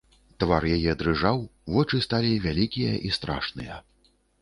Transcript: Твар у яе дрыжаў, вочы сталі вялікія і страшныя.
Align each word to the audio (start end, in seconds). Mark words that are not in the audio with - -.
Твар 0.43 0.65
у 0.69 0.71
яе 0.77 0.95
дрыжаў, 1.01 1.37
вочы 1.75 2.01
сталі 2.09 2.35
вялікія 2.49 2.99
і 3.11 3.15
страшныя. 3.23 3.83